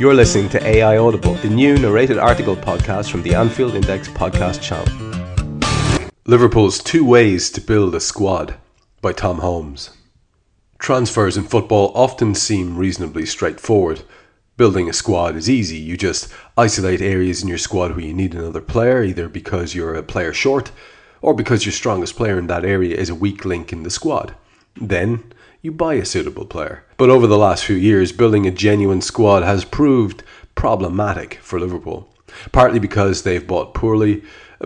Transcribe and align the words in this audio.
You're 0.00 0.14
listening 0.14 0.48
to 0.48 0.66
AI 0.66 0.96
Audible, 0.96 1.34
the 1.34 1.50
new 1.50 1.76
narrated 1.76 2.16
article 2.16 2.56
podcast 2.56 3.10
from 3.10 3.20
the 3.20 3.34
Anfield 3.34 3.74
Index 3.74 4.08
podcast 4.08 4.62
channel. 4.62 4.88
Liverpool's 6.24 6.82
Two 6.82 7.04
Ways 7.04 7.50
to 7.50 7.60
Build 7.60 7.94
a 7.94 8.00
Squad 8.00 8.54
by 9.02 9.12
Tom 9.12 9.40
Holmes. 9.40 9.90
Transfers 10.78 11.36
in 11.36 11.44
football 11.44 11.92
often 11.94 12.34
seem 12.34 12.78
reasonably 12.78 13.26
straightforward. 13.26 14.00
Building 14.56 14.88
a 14.88 14.94
squad 14.94 15.36
is 15.36 15.50
easy. 15.50 15.76
You 15.76 15.98
just 15.98 16.32
isolate 16.56 17.02
areas 17.02 17.42
in 17.42 17.48
your 17.48 17.58
squad 17.58 17.90
where 17.90 18.00
you 18.06 18.14
need 18.14 18.34
another 18.34 18.62
player, 18.62 19.02
either 19.02 19.28
because 19.28 19.74
you're 19.74 19.94
a 19.94 20.02
player 20.02 20.32
short 20.32 20.72
or 21.20 21.34
because 21.34 21.66
your 21.66 21.74
strongest 21.74 22.16
player 22.16 22.38
in 22.38 22.46
that 22.46 22.64
area 22.64 22.96
is 22.96 23.10
a 23.10 23.14
weak 23.14 23.44
link 23.44 23.70
in 23.70 23.82
the 23.82 23.90
squad. 23.90 24.34
Then 24.76 25.30
you 25.62 25.72
buy 25.72 25.94
a 25.94 26.04
suitable 26.04 26.46
player. 26.46 26.84
But 26.96 27.10
over 27.10 27.26
the 27.26 27.38
last 27.38 27.64
few 27.64 27.76
years, 27.76 28.12
building 28.12 28.46
a 28.46 28.50
genuine 28.50 29.02
squad 29.02 29.42
has 29.42 29.64
proved 29.64 30.22
problematic 30.54 31.34
for 31.42 31.60
Liverpool. 31.60 32.12
Partly 32.52 32.78
because 32.78 33.22
they've 33.22 33.46
bought 33.46 33.74
poorly, 33.74 34.22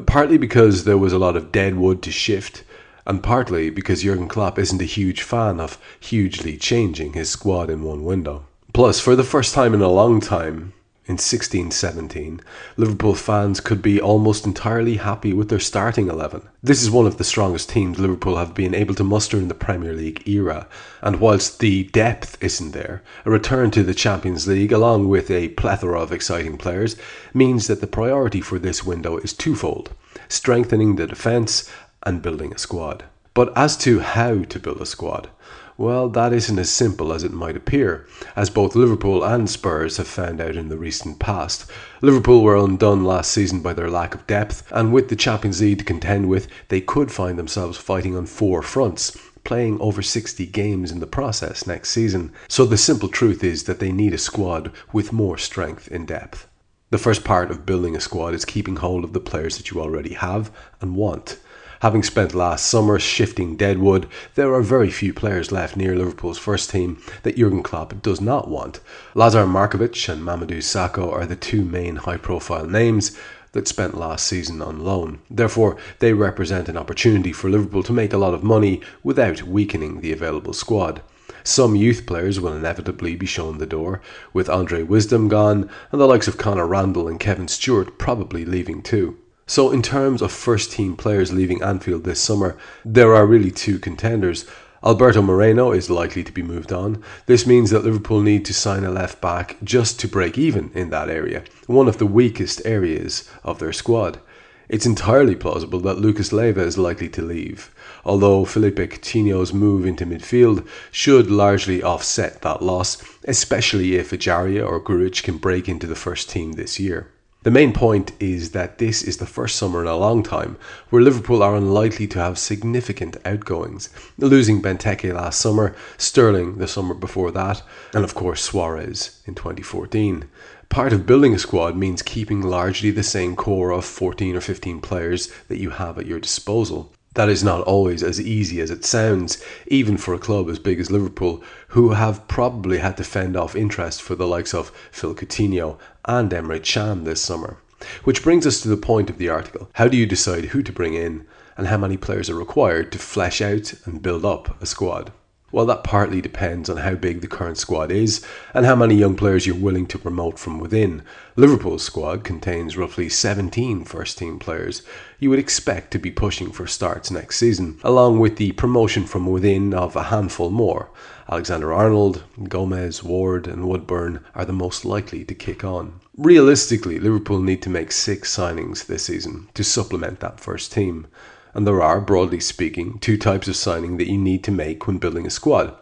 partly 0.06 0.38
because 0.38 0.84
there 0.84 0.98
was 0.98 1.12
a 1.12 1.18
lot 1.18 1.36
of 1.36 1.52
dead 1.52 1.76
wood 1.76 2.02
to 2.02 2.12
shift, 2.12 2.62
and 3.06 3.22
partly 3.22 3.70
because 3.70 4.02
Jurgen 4.02 4.28
Klopp 4.28 4.58
isn't 4.58 4.82
a 4.82 4.86
huge 4.86 5.22
fan 5.22 5.60
of 5.60 5.78
hugely 6.00 6.56
changing 6.56 7.12
his 7.12 7.30
squad 7.30 7.70
in 7.70 7.82
one 7.82 8.04
window. 8.04 8.46
Plus, 8.72 9.00
for 9.00 9.16
the 9.16 9.24
first 9.24 9.54
time 9.54 9.74
in 9.74 9.80
a 9.80 9.88
long 9.88 10.20
time, 10.20 10.72
in 11.06 11.14
1617, 11.14 12.40
Liverpool 12.76 13.14
fans 13.14 13.60
could 13.60 13.82
be 13.82 14.00
almost 14.00 14.46
entirely 14.46 14.96
happy 14.96 15.32
with 15.32 15.50
their 15.50 15.60
starting 15.60 16.08
11. 16.08 16.42
This 16.62 16.82
is 16.82 16.90
one 16.90 17.06
of 17.06 17.18
the 17.18 17.24
strongest 17.24 17.68
teams 17.68 17.98
Liverpool 17.98 18.36
have 18.36 18.54
been 18.54 18.74
able 18.74 18.94
to 18.94 19.04
muster 19.04 19.36
in 19.36 19.48
the 19.48 19.54
Premier 19.54 19.92
League 19.92 20.26
era, 20.26 20.66
and 21.02 21.20
whilst 21.20 21.58
the 21.58 21.84
depth 21.84 22.42
isn't 22.42 22.72
there, 22.72 23.02
a 23.24 23.30
return 23.30 23.70
to 23.72 23.82
the 23.82 23.94
Champions 23.94 24.46
League, 24.46 24.72
along 24.72 25.08
with 25.08 25.30
a 25.30 25.48
plethora 25.50 26.00
of 26.00 26.10
exciting 26.10 26.56
players, 26.56 26.96
means 27.34 27.66
that 27.66 27.80
the 27.80 27.86
priority 27.86 28.40
for 28.40 28.58
this 28.58 28.84
window 28.84 29.18
is 29.18 29.32
twofold 29.32 29.90
strengthening 30.28 30.96
the 30.96 31.06
defence 31.06 31.70
and 32.04 32.22
building 32.22 32.52
a 32.52 32.58
squad. 32.58 33.04
But 33.34 33.56
as 33.56 33.76
to 33.78 34.00
how 34.00 34.44
to 34.44 34.58
build 34.60 34.80
a 34.80 34.86
squad, 34.86 35.28
well, 35.76 36.08
that 36.08 36.32
isn't 36.32 36.58
as 36.58 36.70
simple 36.70 37.12
as 37.12 37.24
it 37.24 37.32
might 37.32 37.56
appear, 37.56 38.06
as 38.36 38.48
both 38.48 38.76
Liverpool 38.76 39.24
and 39.24 39.50
Spurs 39.50 39.96
have 39.96 40.06
found 40.06 40.40
out 40.40 40.54
in 40.54 40.68
the 40.68 40.78
recent 40.78 41.18
past. 41.18 41.68
Liverpool 42.00 42.42
were 42.42 42.56
undone 42.56 43.04
last 43.04 43.32
season 43.32 43.60
by 43.60 43.72
their 43.72 43.90
lack 43.90 44.14
of 44.14 44.26
depth, 44.26 44.62
and 44.70 44.92
with 44.92 45.08
the 45.08 45.16
Champions 45.16 45.60
League 45.60 45.78
to 45.78 45.84
contend 45.84 46.28
with, 46.28 46.46
they 46.68 46.80
could 46.80 47.10
find 47.10 47.38
themselves 47.38 47.76
fighting 47.76 48.16
on 48.16 48.26
four 48.26 48.62
fronts, 48.62 49.18
playing 49.42 49.80
over 49.80 50.00
60 50.00 50.46
games 50.46 50.92
in 50.92 51.00
the 51.00 51.06
process 51.06 51.66
next 51.66 51.90
season. 51.90 52.32
So 52.48 52.64
the 52.64 52.76
simple 52.76 53.08
truth 53.08 53.42
is 53.42 53.64
that 53.64 53.80
they 53.80 53.90
need 53.90 54.14
a 54.14 54.18
squad 54.18 54.70
with 54.92 55.12
more 55.12 55.38
strength 55.38 55.88
in 55.88 56.06
depth. 56.06 56.46
The 56.90 56.98
first 56.98 57.24
part 57.24 57.50
of 57.50 57.66
building 57.66 57.96
a 57.96 58.00
squad 58.00 58.34
is 58.34 58.44
keeping 58.44 58.76
hold 58.76 59.02
of 59.02 59.12
the 59.12 59.18
players 59.18 59.56
that 59.56 59.72
you 59.72 59.80
already 59.80 60.14
have 60.14 60.52
and 60.80 60.94
want. 60.94 61.38
Having 61.84 62.04
spent 62.04 62.34
last 62.34 62.64
summer 62.64 62.98
shifting 62.98 63.56
deadwood, 63.56 64.08
there 64.36 64.54
are 64.54 64.62
very 64.62 64.90
few 64.90 65.12
players 65.12 65.52
left 65.52 65.76
near 65.76 65.94
Liverpool's 65.94 66.38
first 66.38 66.70
team 66.70 66.96
that 67.24 67.36
Jurgen 67.36 67.62
Klopp 67.62 68.00
does 68.00 68.22
not 68.22 68.48
want. 68.48 68.80
Lazar 69.14 69.44
Markovic 69.44 70.08
and 70.08 70.22
Mamadou 70.22 70.62
Sakho 70.62 71.12
are 71.12 71.26
the 71.26 71.36
two 71.36 71.62
main 71.62 71.96
high 71.96 72.16
profile 72.16 72.64
names 72.64 73.14
that 73.52 73.68
spent 73.68 73.98
last 73.98 74.26
season 74.26 74.62
on 74.62 74.82
loan. 74.82 75.18
Therefore, 75.28 75.76
they 75.98 76.14
represent 76.14 76.70
an 76.70 76.78
opportunity 76.78 77.32
for 77.32 77.50
Liverpool 77.50 77.82
to 77.82 77.92
make 77.92 78.14
a 78.14 78.18
lot 78.18 78.32
of 78.32 78.42
money 78.42 78.80
without 79.02 79.42
weakening 79.42 80.00
the 80.00 80.12
available 80.12 80.54
squad. 80.54 81.02
Some 81.42 81.76
youth 81.76 82.06
players 82.06 82.40
will 82.40 82.56
inevitably 82.56 83.14
be 83.14 83.26
shown 83.26 83.58
the 83.58 83.66
door, 83.66 84.00
with 84.32 84.48
Andre 84.48 84.84
Wisdom 84.84 85.28
gone 85.28 85.68
and 85.92 86.00
the 86.00 86.06
likes 86.06 86.28
of 86.28 86.38
Connor 86.38 86.66
Randall 86.66 87.08
and 87.08 87.20
Kevin 87.20 87.46
Stewart 87.46 87.98
probably 87.98 88.46
leaving 88.46 88.80
too. 88.80 89.18
So, 89.46 89.70
in 89.70 89.82
terms 89.82 90.22
of 90.22 90.32
first 90.32 90.72
team 90.72 90.96
players 90.96 91.30
leaving 91.30 91.62
Anfield 91.62 92.04
this 92.04 92.18
summer, 92.18 92.56
there 92.82 93.14
are 93.14 93.26
really 93.26 93.50
two 93.50 93.78
contenders. 93.78 94.46
Alberto 94.82 95.20
Moreno 95.20 95.72
is 95.72 95.90
likely 95.90 96.24
to 96.24 96.32
be 96.32 96.42
moved 96.42 96.72
on. 96.72 97.02
This 97.26 97.46
means 97.46 97.68
that 97.70 97.84
Liverpool 97.84 98.22
need 98.22 98.46
to 98.46 98.54
sign 98.54 98.84
a 98.84 98.90
left 98.90 99.20
back 99.20 99.58
just 99.62 100.00
to 100.00 100.08
break 100.08 100.38
even 100.38 100.70
in 100.74 100.88
that 100.90 101.10
area, 101.10 101.44
one 101.66 101.88
of 101.88 101.98
the 101.98 102.06
weakest 102.06 102.62
areas 102.64 103.28
of 103.42 103.58
their 103.58 103.74
squad. 103.74 104.18
It's 104.66 104.86
entirely 104.86 105.36
plausible 105.36 105.80
that 105.80 105.98
Lucas 105.98 106.32
Leiva 106.32 106.62
is 106.62 106.78
likely 106.78 107.10
to 107.10 107.20
leave, 107.20 107.70
although 108.02 108.46
Philippe 108.46 108.86
Coutinho's 108.86 109.52
move 109.52 109.84
into 109.84 110.06
midfield 110.06 110.66
should 110.90 111.30
largely 111.30 111.82
offset 111.82 112.40
that 112.40 112.62
loss, 112.62 112.96
especially 113.28 113.96
if 113.96 114.10
Ejaria 114.10 114.66
or 114.66 114.80
Grujic 114.80 115.22
can 115.22 115.36
break 115.36 115.68
into 115.68 115.86
the 115.86 115.94
first 115.94 116.30
team 116.30 116.52
this 116.52 116.80
year. 116.80 117.08
The 117.44 117.50
main 117.50 117.74
point 117.74 118.12
is 118.20 118.52
that 118.52 118.78
this 118.78 119.02
is 119.02 119.18
the 119.18 119.26
first 119.26 119.56
summer 119.56 119.82
in 119.82 119.86
a 119.86 119.98
long 119.98 120.22
time 120.22 120.56
where 120.88 121.02
Liverpool 121.02 121.42
are 121.42 121.54
unlikely 121.54 122.06
to 122.06 122.18
have 122.18 122.38
significant 122.38 123.18
outgoings, 123.26 123.90
losing 124.16 124.62
Benteke 124.62 125.12
last 125.12 125.42
summer, 125.42 125.76
Sterling 125.98 126.56
the 126.56 126.66
summer 126.66 126.94
before 126.94 127.30
that, 127.32 127.62
and 127.92 128.02
of 128.02 128.14
course 128.14 128.42
Suarez 128.42 129.20
in 129.26 129.34
2014. 129.34 130.24
Part 130.70 130.94
of 130.94 131.04
building 131.04 131.34
a 131.34 131.38
squad 131.38 131.76
means 131.76 132.00
keeping 132.00 132.40
largely 132.40 132.90
the 132.90 133.02
same 133.02 133.36
core 133.36 133.72
of 133.72 133.84
14 133.84 134.34
or 134.34 134.40
15 134.40 134.80
players 134.80 135.30
that 135.48 135.60
you 135.60 135.68
have 135.68 135.98
at 135.98 136.06
your 136.06 136.20
disposal. 136.20 136.94
That 137.12 137.28
is 137.28 137.44
not 137.44 137.60
always 137.60 138.02
as 138.02 138.20
easy 138.20 138.60
as 138.60 138.70
it 138.70 138.86
sounds, 138.86 139.40
even 139.66 139.98
for 139.98 140.14
a 140.14 140.18
club 140.18 140.48
as 140.48 140.58
big 140.58 140.80
as 140.80 140.90
Liverpool, 140.90 141.44
who 141.68 141.90
have 141.90 142.26
probably 142.26 142.78
had 142.78 142.96
to 142.96 143.04
fend 143.04 143.36
off 143.36 143.54
interest 143.54 144.02
for 144.02 144.14
the 144.14 144.26
likes 144.26 144.52
of 144.52 144.72
Phil 144.90 145.14
Coutinho 145.14 145.78
and 146.06 146.30
Emre 146.30 146.62
Can 146.62 147.04
this 147.04 147.20
summer. 147.20 147.58
Which 148.04 148.22
brings 148.22 148.46
us 148.46 148.60
to 148.60 148.68
the 148.68 148.76
point 148.76 149.10
of 149.10 149.18
the 149.18 149.28
article. 149.28 149.68
How 149.74 149.88
do 149.88 149.96
you 149.96 150.06
decide 150.06 150.46
who 150.46 150.62
to 150.62 150.72
bring 150.72 150.94
in 150.94 151.26
and 151.56 151.66
how 151.66 151.76
many 151.76 151.96
players 151.96 152.30
are 152.30 152.34
required 152.34 152.90
to 152.92 152.98
flesh 152.98 153.40
out 153.40 153.74
and 153.84 154.02
build 154.02 154.24
up 154.24 154.60
a 154.62 154.66
squad? 154.66 155.12
Well, 155.54 155.66
that 155.66 155.84
partly 155.84 156.20
depends 156.20 156.68
on 156.68 156.78
how 156.78 156.96
big 156.96 157.20
the 157.20 157.28
current 157.28 157.58
squad 157.58 157.92
is 157.92 158.26
and 158.54 158.66
how 158.66 158.74
many 158.74 158.96
young 158.96 159.14
players 159.14 159.46
you're 159.46 159.54
willing 159.54 159.86
to 159.86 159.98
promote 160.00 160.36
from 160.36 160.58
within. 160.58 161.04
Liverpool's 161.36 161.84
squad 161.84 162.24
contains 162.24 162.76
roughly 162.76 163.08
17 163.08 163.84
first 163.84 164.18
team 164.18 164.40
players 164.40 164.82
you 165.20 165.30
would 165.30 165.38
expect 165.38 165.92
to 165.92 166.00
be 166.00 166.10
pushing 166.10 166.50
for 166.50 166.66
starts 166.66 167.08
next 167.12 167.36
season, 167.36 167.78
along 167.84 168.18
with 168.18 168.34
the 168.34 168.50
promotion 168.50 169.04
from 169.04 169.26
within 169.26 169.72
of 169.72 169.94
a 169.94 170.02
handful 170.02 170.50
more. 170.50 170.90
Alexander 171.30 171.72
Arnold, 171.72 172.24
Gomez, 172.48 173.04
Ward, 173.04 173.46
and 173.46 173.68
Woodburn 173.68 174.24
are 174.34 174.44
the 174.44 174.52
most 174.52 174.84
likely 174.84 175.24
to 175.24 175.36
kick 175.36 175.62
on. 175.62 176.00
Realistically, 176.16 176.98
Liverpool 176.98 177.40
need 177.40 177.62
to 177.62 177.70
make 177.70 177.92
six 177.92 178.36
signings 178.36 178.86
this 178.86 179.04
season 179.04 179.48
to 179.54 179.62
supplement 179.62 180.18
that 180.18 180.40
first 180.40 180.72
team 180.72 181.06
and 181.54 181.66
there 181.66 181.82
are, 181.82 182.00
broadly 182.00 182.40
speaking, 182.40 182.98
two 182.98 183.16
types 183.16 183.48
of 183.48 183.56
signing 183.56 183.96
that 183.96 184.10
you 184.10 184.18
need 184.18 184.44
to 184.44 184.50
make 184.50 184.86
when 184.86 184.98
building 184.98 185.26
a 185.26 185.30
squad 185.30 185.74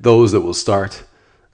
those 0.00 0.32
that 0.32 0.40
will 0.40 0.54
start 0.54 1.04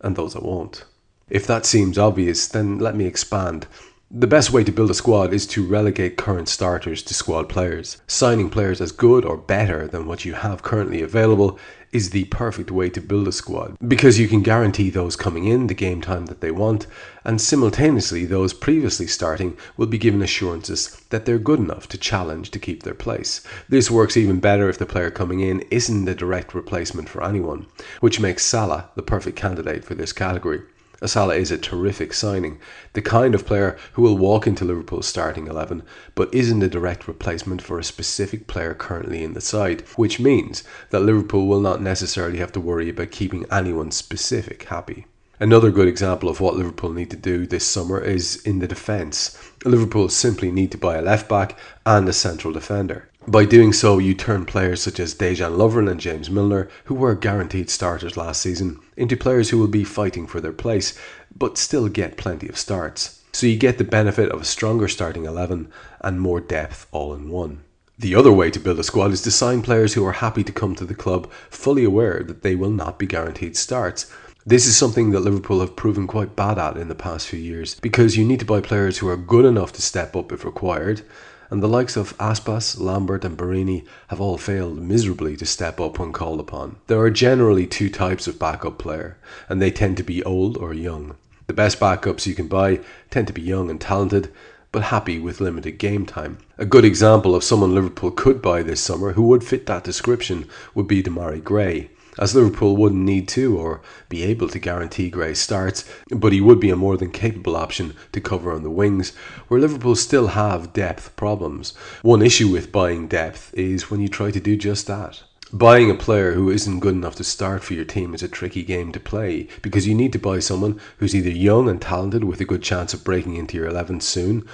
and 0.01 0.15
those 0.15 0.35
that 0.35 0.45
won't. 0.45 0.85
If 1.29 1.47
that 1.49 1.67
seems 1.67 1.99
obvious, 1.99 2.47
then 2.47 2.79
let 2.79 2.95
me 2.95 3.05
expand. 3.05 3.67
The 4.09 4.29
best 4.29 4.53
way 4.53 4.63
to 4.63 4.71
build 4.71 4.91
a 4.91 4.95
squad 4.95 5.35
is 5.35 5.49
to 5.49 5.67
relegate 5.67 6.17
current 6.17 6.49
starters 6.49 7.03
to 7.03 7.15
squad 7.15 7.49
players. 7.49 8.01
Signing 8.07 8.51
players 8.51 8.81
as 8.81 8.93
good 8.93 9.25
or 9.25 9.37
better 9.37 9.89
than 9.89 10.07
what 10.07 10.25
you 10.25 10.35
have 10.35 10.63
currently 10.63 11.03
available 11.03 11.59
is 11.93 12.11
the 12.11 12.25
perfect 12.27 12.71
way 12.71 12.91
to 12.91 13.01
build 13.01 13.29
a 13.29 13.33
squad 13.33 13.77
because 13.87 14.19
you 14.19 14.29
can 14.29 14.43
guarantee 14.43 14.91
those 14.91 15.17
coming 15.17 15.45
in 15.45 15.67
the 15.67 15.75
game 15.75 16.01
time 16.01 16.27
that 16.27 16.41
they 16.41 16.51
want, 16.51 16.87
and 17.25 17.41
simultaneously, 17.41 18.25
those 18.25 18.53
previously 18.53 19.07
starting 19.07 19.57
will 19.77 19.87
be 19.87 19.99
given 19.99 20.23
assurances 20.23 21.01
that 21.11 21.25
they're 21.25 21.39
good 21.39 21.59
enough 21.59 21.89
to 21.89 21.99
challenge 21.99 22.51
to 22.51 22.59
keep 22.59 22.83
their 22.83 22.95
place. 22.95 23.43
This 23.69 23.91
works 23.91 24.17
even 24.17 24.41
better 24.41 24.69
if 24.69 24.79
the 24.79 24.87
player 24.87 25.11
coming 25.11 25.41
in 25.41 25.61
isn't 25.71 26.09
a 26.09 26.15
direct 26.15 26.55
replacement 26.55 27.09
for 27.09 27.25
anyone, 27.25 27.67
which 28.01 28.21
makes 28.21 28.45
Salah 28.45 28.91
the 28.95 29.03
perfect 29.03 29.37
candidate 29.37 29.85
for 29.85 29.95
this 29.95 30.13
category. 30.13 30.63
Salah 31.05 31.35
is 31.35 31.51
a 31.51 31.59
terrific 31.59 32.15
signing, 32.15 32.59
the 32.95 33.03
kind 33.03 33.35
of 33.35 33.45
player 33.45 33.77
who 33.93 34.03
will 34.03 34.17
walk 34.17 34.47
into 34.47 34.65
Liverpool's 34.65 35.07
starting 35.07 35.47
11, 35.47 35.83
but 36.15 36.33
isn't 36.33 36.63
a 36.63 36.69
direct 36.69 37.07
replacement 37.07 37.61
for 37.61 37.79
a 37.79 37.85
specific 37.85 38.47
player 38.47 38.73
currently 38.73 39.23
in 39.23 39.35
the 39.35 39.41
side, 39.41 39.83
which 39.97 40.19
means 40.19 40.65
that 40.91 41.03
Liverpool 41.03 41.47
will 41.47 41.61
not 41.61 41.83
necessarily 41.83 42.39
have 42.39 42.53
to 42.53 42.61
worry 42.61 42.89
about 42.89 43.11
keeping 43.11 43.45
anyone 43.51 43.91
specific 43.91 44.63
happy. 44.65 45.07
Another 45.39 45.71
good 45.71 45.87
example 45.87 46.31
of 46.31 46.41
what 46.41 46.57
Liverpool 46.57 46.93
need 46.95 47.11
to 47.11 47.17
do 47.17 47.47
this 47.47 47.67
summer 47.67 48.01
is 48.01 48.37
in 48.47 48.61
the 48.61 48.67
defence. 48.67 49.39
Liverpool 49.67 50.09
simply 50.09 50.51
need 50.51 50.73
to 50.73 50.79
buy 50.79 50.97
a 50.97 51.03
left 51.03 51.29
back 51.29 51.59
and 51.85 52.09
a 52.09 52.13
central 52.15 52.55
defender. 52.55 53.11
By 53.29 53.45
doing 53.45 53.73
so, 53.73 53.99
you 53.99 54.15
turn 54.15 54.45
players 54.45 54.81
such 54.81 55.01
as 55.01 55.13
Dejan 55.13 55.57
Lovren 55.57 55.91
and 55.91 55.99
James 55.99 56.31
Milner, 56.31 56.69
who 56.85 56.95
were 56.95 57.17
guaranteed 57.17 57.69
starters 57.69 58.17
last 58.17 58.41
season, 58.41 58.79
into 58.97 59.17
players 59.17 59.51
who 59.51 59.59
will 59.59 59.67
be 59.67 59.83
fighting 59.83 60.29
for 60.29 60.41
their 60.41 60.53
place, 60.53 60.97
but 61.37 61.59
still 61.59 61.89
get 61.89 62.17
plenty 62.17 62.49
of 62.49 62.57
starts. 62.57 63.21
So 63.33 63.49
you 63.49 63.57
get 63.57 63.79
the 63.79 63.85
benefit 63.85 64.31
of 64.31 64.41
a 64.41 64.45
stronger 64.45 64.87
starting 64.87 65.25
11 65.25 65.73
and 66.03 66.21
more 66.21 66.41
depth 66.41 66.87
all 66.93 67.15
in 67.15 67.29
one. 67.29 67.65
The 67.99 68.15
other 68.15 68.31
way 68.31 68.49
to 68.53 68.61
build 68.61 68.79
a 68.79 68.85
squad 68.85 69.11
is 69.11 69.23
to 69.23 69.33
sign 69.33 69.61
players 69.61 69.95
who 69.95 70.07
are 70.07 70.13
happy 70.13 70.45
to 70.45 70.53
come 70.53 70.77
to 70.77 70.85
the 70.85 70.95
club, 70.95 71.29
fully 71.51 71.83
aware 71.83 72.23
that 72.23 72.43
they 72.43 72.55
will 72.55 72.71
not 72.71 72.97
be 72.97 73.07
guaranteed 73.07 73.57
starts. 73.57 74.09
This 74.47 74.67
is 74.69 74.77
something 74.77 75.11
that 75.11 75.21
Liverpool 75.21 75.59
have 75.59 75.75
proven 75.75 76.07
quite 76.07 76.37
bad 76.37 76.59
at 76.59 76.77
in 76.77 76.87
the 76.87 76.95
past 76.95 77.27
few 77.27 77.41
years, 77.41 77.75
because 77.81 78.17
you 78.17 78.25
need 78.25 78.39
to 78.39 78.47
buy 78.47 78.61
players 78.61 78.99
who 78.99 79.09
are 79.09 79.17
good 79.17 79.45
enough 79.45 79.73
to 79.73 79.83
step 79.83 80.15
up 80.15 80.31
if 80.31 80.45
required, 80.45 81.03
and 81.51 81.63
the 81.63 81.69
likes 81.69 81.97
of 81.97 82.17
Aspas, 82.19 82.79
Lambert, 82.79 83.25
and 83.25 83.37
Borini 83.37 83.85
have 84.09 84.21
all 84.21 84.39
failed 84.39 84.81
miserably 84.81 85.37
to 85.37 85.47
step 85.47 85.81
up 85.81 85.99
when 85.99 86.13
called 86.13 86.41
upon. 86.41 86.77
There 86.87 87.01
are 87.01 87.11
generally 87.11 87.67
two 87.67 87.89
types 87.89 88.27
of 88.27 88.39
backup 88.39 88.79
player, 88.79 89.17
and 89.49 89.61
they 89.61 89.71
tend 89.71 89.97
to 89.99 90.03
be 90.03 90.23
old 90.25 90.57
or 90.57 90.75
young. 90.75 91.17
The 91.47 91.53
best 91.53 91.79
backups 91.79 92.27
you 92.27 92.35
can 92.35 92.49
buy 92.49 92.81
tend 93.11 93.29
to 93.29 93.33
be 93.33 93.43
young 93.43 93.71
and 93.71 93.81
talented, 93.81 94.33
but 94.73 94.85
happy 94.85 95.19
with 95.19 95.41
limited 95.41 95.79
game 95.79 96.05
time. 96.05 96.39
A 96.59 96.67
good 96.67 96.85
example 96.85 97.35
of 97.35 97.45
someone 97.45 97.75
Liverpool 97.75 98.11
could 98.11 98.43
buy 98.43 98.63
this 98.63 98.81
summer 98.81 99.13
who 99.13 99.23
would 99.23 99.45
fit 99.45 99.67
that 99.67 99.85
description 99.85 100.49
would 100.75 100.89
be 100.89 101.03
Demarai 101.03 101.43
Gray 101.43 101.91
as 102.19 102.35
Liverpool 102.35 102.77
wouldn't 102.77 103.03
need 103.03 103.29
to 103.29 103.59
or 103.59 103.81
be 104.09 104.23
able 104.23 104.49
to 104.49 104.59
guarantee 104.59 105.11
Gray 105.11 105.35
starts, 105.35 105.85
but 106.11 106.33
he 106.33 106.41
would 106.41 106.61
be 106.61 106.71
a 106.71 106.77
more 106.77 106.97
than 106.97 107.11
capable 107.11 107.57
option 107.57 107.95
to 108.13 108.21
cover 108.21 108.53
on 108.53 108.63
the 108.63 108.71
wings, 108.71 109.15
where 109.49 109.61
Liverpool 109.61 109.97
still 109.97 110.29
have 110.29 110.73
depth 110.73 111.15
problems. 111.17 111.75
One 112.03 112.23
issue 112.23 112.49
with 112.49 112.73
buying 112.73 113.09
depth 113.09 113.53
is 113.55 113.91
when 113.91 114.01
you 114.01 114.09
try 114.09 114.31
to 114.31 114.41
do 114.41 114.57
just 114.57 114.87
that. 114.87 115.23
Buying 115.53 115.91
a 115.91 115.95
player 115.95 116.33
who 116.33 116.51
isn't 116.51 116.81
good 116.81 116.95
enough 116.95 117.15
to 117.17 117.25
start 117.25 117.63
for 117.63 117.75
your 117.75 117.85
team 117.85 118.15
is 118.15 118.23
a 118.23 118.29
tricky 118.29 118.65
game 118.65 118.91
to 118.91 118.99
play 118.99 119.47
because 119.63 119.87
you 119.87 119.95
need 119.95 120.13
to 120.13 120.19
buy 120.19 120.41
someone 120.41 120.81
who's 120.99 121.15
either 121.15 121.31
young 121.31 121.69
and 121.69 121.81
talented 121.81 122.25
with 122.25 122.41
a 122.41 122.45
good 122.45 122.65
chance 122.65 122.93
of 122.93 123.05
breaking 123.05 123.37
into 123.37 123.57
your 123.57 123.69
11 123.69 124.01
soon, 124.01 124.45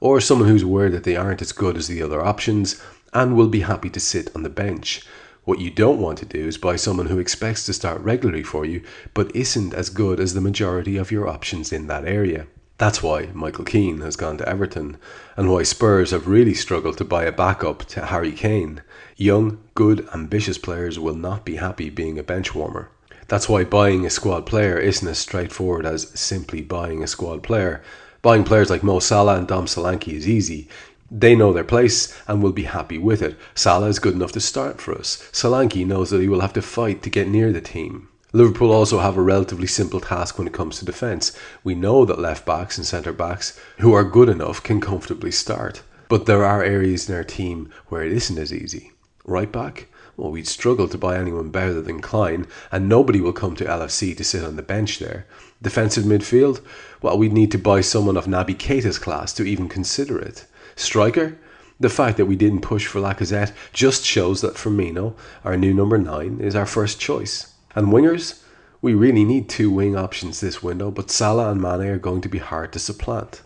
or 0.00 0.20
someone 0.20 0.48
who's 0.48 0.62
aware 0.62 0.88
that 0.88 1.04
they 1.04 1.16
aren't 1.16 1.42
as 1.42 1.52
good 1.52 1.76
as 1.76 1.86
the 1.86 2.00
other 2.00 2.24
options 2.24 2.80
and 3.12 3.36
will 3.36 3.48
be 3.48 3.60
happy 3.60 3.90
to 3.90 4.00
sit 4.00 4.34
on 4.34 4.42
the 4.42 4.48
bench. 4.48 5.04
What 5.48 5.60
you 5.60 5.70
don't 5.70 5.98
want 5.98 6.18
to 6.18 6.26
do 6.26 6.46
is 6.46 6.58
buy 6.58 6.76
someone 6.76 7.06
who 7.06 7.18
expects 7.18 7.64
to 7.64 7.72
start 7.72 8.02
regularly 8.02 8.42
for 8.42 8.66
you, 8.66 8.82
but 9.14 9.34
isn't 9.34 9.72
as 9.72 9.88
good 9.88 10.20
as 10.20 10.34
the 10.34 10.42
majority 10.42 10.98
of 10.98 11.10
your 11.10 11.26
options 11.26 11.72
in 11.72 11.86
that 11.86 12.04
area. 12.04 12.46
That's 12.76 13.02
why 13.02 13.30
Michael 13.32 13.64
Keane 13.64 14.02
has 14.02 14.14
gone 14.14 14.36
to 14.36 14.46
Everton, 14.46 14.98
and 15.38 15.50
why 15.50 15.62
Spurs 15.62 16.10
have 16.10 16.28
really 16.28 16.52
struggled 16.52 16.98
to 16.98 17.04
buy 17.06 17.24
a 17.24 17.32
backup 17.32 17.86
to 17.86 18.04
Harry 18.04 18.32
Kane. 18.32 18.82
Young, 19.16 19.60
good, 19.74 20.06
ambitious 20.12 20.58
players 20.58 20.98
will 20.98 21.16
not 21.16 21.46
be 21.46 21.56
happy 21.56 21.88
being 21.88 22.18
a 22.18 22.22
bench 22.22 22.54
warmer. 22.54 22.90
That's 23.28 23.48
why 23.48 23.64
buying 23.64 24.04
a 24.04 24.10
squad 24.10 24.44
player 24.44 24.76
isn't 24.76 25.08
as 25.08 25.18
straightforward 25.18 25.86
as 25.86 26.10
simply 26.10 26.60
buying 26.60 27.02
a 27.02 27.06
squad 27.06 27.42
player. 27.42 27.82
Buying 28.20 28.44
players 28.44 28.68
like 28.68 28.82
Mo 28.82 28.98
Salah 28.98 29.36
and 29.36 29.48
Dom 29.48 29.64
Solanke 29.64 30.12
is 30.12 30.28
easy. 30.28 30.68
They 31.10 31.34
know 31.34 31.54
their 31.54 31.64
place 31.64 32.14
and 32.26 32.42
will 32.42 32.52
be 32.52 32.64
happy 32.64 32.98
with 32.98 33.22
it. 33.22 33.36
Salah 33.54 33.88
is 33.88 33.98
good 33.98 34.14
enough 34.14 34.32
to 34.32 34.40
start 34.40 34.78
for 34.80 34.92
us. 34.94 35.16
Solanke 35.32 35.86
knows 35.86 36.10
that 36.10 36.20
he 36.20 36.28
will 36.28 36.42
have 36.42 36.52
to 36.52 36.60
fight 36.60 37.02
to 37.02 37.10
get 37.10 37.28
near 37.28 37.50
the 37.50 37.62
team. 37.62 38.08
Liverpool 38.34 38.70
also 38.70 38.98
have 38.98 39.16
a 39.16 39.22
relatively 39.22 39.66
simple 39.66 40.00
task 40.00 40.36
when 40.36 40.46
it 40.46 40.52
comes 40.52 40.78
to 40.78 40.84
defence. 40.84 41.32
We 41.64 41.74
know 41.74 42.04
that 42.04 42.18
left 42.18 42.44
backs 42.44 42.76
and 42.76 42.86
centre 42.86 43.14
backs 43.14 43.58
who 43.78 43.94
are 43.94 44.04
good 44.04 44.28
enough 44.28 44.62
can 44.62 44.82
comfortably 44.82 45.30
start. 45.30 45.82
But 46.10 46.26
there 46.26 46.44
are 46.44 46.62
areas 46.62 47.08
in 47.08 47.14
our 47.14 47.24
team 47.24 47.70
where 47.86 48.02
it 48.02 48.12
isn't 48.12 48.38
as 48.38 48.52
easy. 48.52 48.92
Right 49.24 49.50
back? 49.50 49.86
Well, 50.18 50.30
we'd 50.30 50.46
struggle 50.46 50.88
to 50.88 50.98
buy 50.98 51.16
anyone 51.16 51.48
better 51.50 51.80
than 51.80 52.02
Clyne, 52.02 52.46
and 52.70 52.86
nobody 52.86 53.20
will 53.20 53.32
come 53.32 53.56
to 53.56 53.64
LFC 53.64 54.14
to 54.16 54.24
sit 54.24 54.44
on 54.44 54.56
the 54.56 54.62
bench 54.62 54.98
there. 54.98 55.26
Defensive 55.62 56.04
midfield? 56.04 56.60
Well, 57.00 57.16
we'd 57.16 57.32
need 57.32 57.50
to 57.52 57.58
buy 57.58 57.80
someone 57.80 58.16
of 58.18 58.26
Naby 58.26 58.58
Keita's 58.58 58.98
class 58.98 59.32
to 59.34 59.44
even 59.44 59.70
consider 59.70 60.18
it. 60.18 60.44
Striker? 60.78 61.38
The 61.80 61.88
fact 61.88 62.16
that 62.16 62.26
we 62.26 62.36
didn't 62.36 62.62
push 62.62 62.86
for 62.86 63.00
Lacazette 63.00 63.52
just 63.72 64.04
shows 64.04 64.40
that 64.40 64.54
Firmino, 64.54 65.14
our 65.44 65.56
new 65.56 65.72
number 65.72 65.98
9, 65.98 66.40
is 66.40 66.56
our 66.56 66.66
first 66.66 66.98
choice. 66.98 67.54
And 67.74 67.88
wingers? 67.88 68.42
We 68.80 68.94
really 68.94 69.24
need 69.24 69.48
two 69.48 69.70
wing 69.70 69.96
options 69.96 70.40
this 70.40 70.62
window, 70.62 70.90
but 70.90 71.10
Salah 71.10 71.50
and 71.50 71.60
Mane 71.60 71.88
are 71.88 71.98
going 71.98 72.20
to 72.22 72.28
be 72.28 72.38
hard 72.38 72.72
to 72.72 72.78
supplant. 72.78 73.42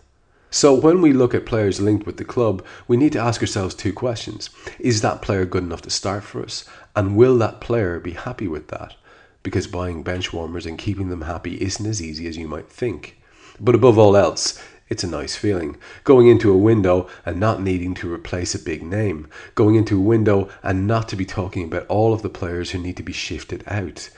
So 0.51 0.75
when 0.75 1.01
we 1.01 1.13
look 1.13 1.33
at 1.33 1.47
players 1.47 1.81
linked 1.81 2.05
with 2.05 2.17
the 2.17 2.23
club, 2.23 2.63
we 2.87 2.97
need 2.97 3.11
to 3.13 3.19
ask 3.19 3.41
ourselves 3.41 3.73
two 3.73 3.91
questions. 3.91 4.51
Is 4.79 5.01
that 5.01 5.23
player 5.23 5.45
good 5.45 5.63
enough 5.63 5.81
to 5.81 5.89
start 5.89 6.23
for 6.23 6.43
us? 6.43 6.65
And 6.95 7.15
will 7.15 7.39
that 7.39 7.59
player 7.59 7.99
be 7.99 8.11
happy 8.11 8.47
with 8.47 8.67
that? 8.67 8.95
Because 9.41 9.65
buying 9.65 10.03
bench 10.03 10.31
warmers 10.31 10.67
and 10.67 10.77
keeping 10.77 11.09
them 11.09 11.21
happy 11.21 11.55
isn't 11.55 11.85
as 11.85 12.01
easy 12.01 12.27
as 12.27 12.37
you 12.37 12.47
might 12.47 12.69
think. 12.69 13.19
But 13.59 13.73
above 13.73 13.97
all 13.97 14.15
else, 14.15 14.61
it's 14.89 15.03
a 15.03 15.07
nice 15.07 15.35
feeling. 15.35 15.77
Going 16.03 16.27
into 16.27 16.51
a 16.51 16.57
window 16.57 17.07
and 17.25 17.39
not 17.39 17.61
needing 17.61 17.93
to 17.95 18.13
replace 18.13 18.53
a 18.53 18.59
big 18.59 18.83
name. 18.83 19.27
Going 19.55 19.75
into 19.75 19.97
a 19.97 20.03
window 20.03 20.49
and 20.61 20.85
not 20.85 21.09
to 21.09 21.15
be 21.15 21.25
talking 21.25 21.65
about 21.65 21.87
all 21.87 22.13
of 22.13 22.21
the 22.21 22.29
players 22.29 22.71
who 22.71 22.79
need 22.79 22.97
to 22.97 23.03
be 23.03 23.13
shifted 23.13 23.63
out. 23.67 24.09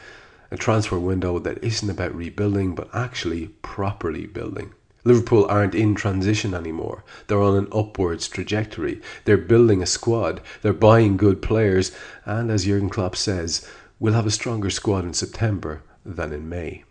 A 0.51 0.57
transfer 0.57 0.99
window 0.99 1.39
that 1.39 1.63
isn't 1.63 1.89
about 1.89 2.15
rebuilding 2.15 2.75
but 2.75 2.89
actually 2.93 3.47
properly 3.61 4.25
building. 4.25 4.73
Liverpool 5.03 5.45
aren't 5.47 5.75
in 5.75 5.93
transition 5.93 6.55
anymore. 6.55 7.03
They're 7.27 7.41
on 7.41 7.55
an 7.55 7.67
upwards 7.71 8.27
trajectory. 8.27 9.01
They're 9.25 9.37
building 9.37 9.83
a 9.83 9.85
squad. 9.85 10.41
They're 10.63 10.73
buying 10.73 11.15
good 11.15 11.43
players. 11.43 11.91
And 12.25 12.49
as 12.49 12.65
Jurgen 12.65 12.89
Klopp 12.89 13.15
says, 13.15 13.69
we'll 13.99 14.13
have 14.13 14.25
a 14.25 14.31
stronger 14.31 14.71
squad 14.71 15.05
in 15.05 15.13
September 15.13 15.83
than 16.03 16.33
in 16.33 16.49
May. 16.49 16.83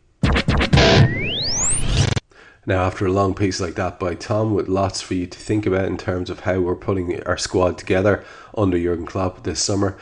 Now, 2.66 2.84
after 2.84 3.04
a 3.04 3.12
long 3.12 3.34
piece 3.34 3.60
like 3.60 3.74
that 3.74 4.00
by 4.00 4.14
Tom, 4.14 4.54
with 4.54 4.68
lots 4.68 5.02
for 5.02 5.12
you 5.12 5.26
to 5.26 5.38
think 5.38 5.66
about 5.66 5.84
in 5.84 5.98
terms 5.98 6.30
of 6.30 6.40
how 6.40 6.60
we're 6.60 6.74
putting 6.74 7.22
our 7.24 7.36
squad 7.36 7.76
together 7.76 8.24
under 8.56 8.78
Jurgen 8.78 9.04
Klopp 9.04 9.42
this 9.42 9.62
summer, 9.62 9.98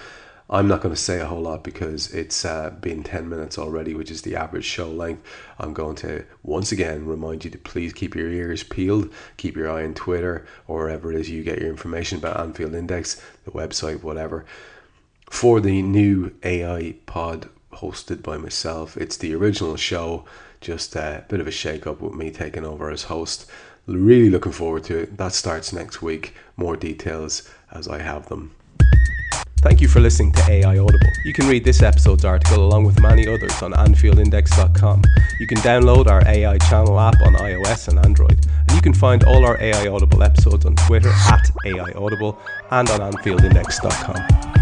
I'm 0.49 0.69
not 0.69 0.81
going 0.81 0.95
to 0.95 1.01
say 1.01 1.19
a 1.19 1.27
whole 1.27 1.41
lot 1.41 1.65
because 1.65 2.13
it's 2.13 2.45
uh, 2.45 2.71
been 2.71 3.03
10 3.03 3.29
minutes 3.29 3.59
already, 3.59 3.95
which 3.95 4.13
is 4.13 4.23
the 4.23 4.37
average 4.37 4.65
show 4.65 4.89
length. 4.89 5.27
I'm 5.59 5.73
going 5.73 5.97
to 5.97 6.25
once 6.45 6.71
again 6.71 7.05
remind 7.07 7.45
you 7.45 7.51
to 7.51 7.59
please 7.59 7.93
keep 7.93 8.15
your 8.15 8.29
ears 8.29 8.63
peeled, 8.63 9.13
keep 9.39 9.57
your 9.57 9.69
eye 9.69 9.83
on 9.83 9.95
Twitter 9.95 10.47
or 10.69 10.85
wherever 10.85 11.11
it 11.11 11.19
is 11.19 11.31
you 11.31 11.43
get 11.43 11.59
your 11.59 11.71
information 11.71 12.19
about 12.19 12.39
Anfield 12.39 12.75
Index, 12.75 13.21
the 13.45 13.51
website, 13.51 14.03
whatever. 14.03 14.45
For 15.31 15.59
the 15.61 15.83
new 15.83 16.33
AI 16.45 16.97
pod 17.07 17.49
hosted 17.73 18.23
by 18.23 18.37
myself, 18.37 18.97
it's 18.97 19.17
the 19.17 19.35
original 19.35 19.77
show 19.77 20.27
just 20.63 20.97
a 20.97 21.25
bit 21.29 21.41
of 21.41 21.47
a 21.47 21.51
shake 21.51 21.87
up 21.87 22.01
with 22.01 22.15
me 22.15 22.31
taking 22.31 22.65
over 22.65 22.91
as 22.91 23.05
host. 23.05 23.51
Really 23.87 24.31
looking 24.31 24.53
forward 24.53 24.85
to 24.85 24.99
it. 24.99 25.17
That 25.17 25.33
starts 25.33 25.73
next 25.73 26.01
week. 26.01 26.35
More 26.57 26.77
details 26.77 27.49
as 27.73 27.89
I 27.89 27.99
have 27.99 28.29
them. 28.29 28.55
Thank 29.63 29.81
you 29.81 29.87
for 29.87 30.01
listening 30.01 30.33
to 30.33 30.51
AI 30.51 30.79
Audible. 30.79 31.07
You 31.25 31.33
can 31.33 31.47
read 31.47 31.65
this 31.65 31.83
episode's 31.83 32.25
article 32.25 32.65
along 32.65 32.85
with 32.85 33.01
many 33.01 33.29
others 33.29 33.63
on 33.63 33.73
AnfieldIndex.com. 33.73 35.03
You 35.39 35.47
can 35.47 35.59
download 35.59 36.09
our 36.09 36.27
AI 36.27 36.59
channel 36.59 36.99
app 36.99 37.15
on 37.23 37.35
iOS 37.35 37.87
and 37.87 38.05
Android. 38.05 38.45
And 38.69 38.73
you 38.73 38.81
can 38.81 38.93
find 38.93 39.23
all 39.23 39.45
our 39.45 39.61
AI 39.61 39.87
Audible 39.87 40.25
episodes 40.25 40.67
on 40.67 40.75
Twitter 40.75 41.11
at 41.11 41.49
AI 41.65 41.93
Audible 41.93 42.41
and 42.73 42.91
on 42.91 43.13
AnfieldIndex.com. 43.13 44.62